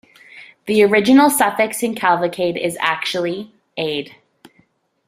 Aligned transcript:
The 0.65 0.81
original 0.83 1.29
suffix 1.29 1.83
in 1.83 1.93
"cavalcade" 1.93 2.57
is 2.57 2.75
actually 2.79 3.53
"-ade". 3.77 4.15